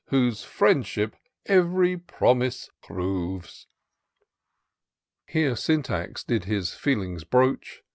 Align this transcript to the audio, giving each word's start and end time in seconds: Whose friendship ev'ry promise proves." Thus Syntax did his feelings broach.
Whose 0.07 0.43
friendship 0.43 1.15
ev'ry 1.45 1.95
promise 1.95 2.71
proves." 2.81 3.67
Thus 5.31 5.63
Syntax 5.63 6.23
did 6.23 6.45
his 6.45 6.73
feelings 6.73 7.23
broach. 7.23 7.83